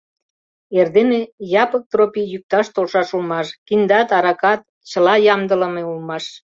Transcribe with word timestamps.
Эрдене 0.79 1.21
Япык 1.63 1.83
Тропий 1.91 2.29
йӱкташ 2.31 2.65
толшаш 2.75 3.09
улмаш: 3.17 3.47
киндат, 3.67 4.09
аракат— 4.17 4.61
чыла 4.89 5.15
ямдылыме 5.33 5.83
улмаш. 5.91 6.25